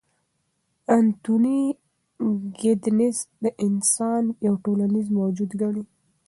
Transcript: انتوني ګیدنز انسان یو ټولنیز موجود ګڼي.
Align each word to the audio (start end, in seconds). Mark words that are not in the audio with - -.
انتوني 0.97 1.59
ګیدنز 2.59 3.17
انسان 3.65 4.23
یو 4.45 4.53
ټولنیز 4.63 5.07
موجود 5.19 5.51
ګڼي. 5.61 5.83